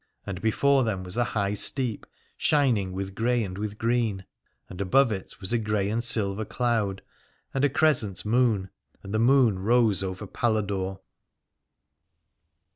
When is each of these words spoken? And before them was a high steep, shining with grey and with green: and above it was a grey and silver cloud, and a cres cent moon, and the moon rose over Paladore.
And 0.25 0.41
before 0.41 0.83
them 0.83 1.03
was 1.03 1.15
a 1.15 1.23
high 1.35 1.53
steep, 1.53 2.07
shining 2.35 2.91
with 2.91 3.13
grey 3.13 3.43
and 3.43 3.55
with 3.55 3.77
green: 3.77 4.25
and 4.67 4.81
above 4.81 5.11
it 5.11 5.39
was 5.39 5.53
a 5.53 5.59
grey 5.59 5.91
and 5.91 6.03
silver 6.03 6.43
cloud, 6.43 7.03
and 7.53 7.63
a 7.63 7.69
cres 7.69 7.99
cent 7.99 8.25
moon, 8.25 8.71
and 9.03 9.13
the 9.13 9.19
moon 9.19 9.59
rose 9.59 10.01
over 10.01 10.25
Paladore. 10.25 11.01